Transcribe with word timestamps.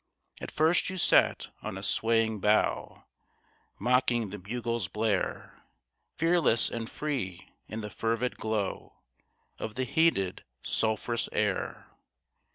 At 0.39 0.49
first 0.49 0.89
you 0.89 0.97
sat 0.97 1.49
on 1.61 1.77
a 1.77 1.83
swaying 1.83 2.39
bough, 2.39 3.03
Mocking 3.77 4.31
the 4.31 4.39
bugle's 4.39 4.87
blare. 4.87 5.61
Fearless 6.17 6.71
and 6.71 6.89
free 6.89 7.49
in 7.67 7.81
the 7.81 7.91
fervid 7.91 8.37
glow 8.37 8.93
Of 9.59 9.75
the 9.75 9.83
heated, 9.83 10.43
sulphurous 10.63 11.29
air. 11.33 11.85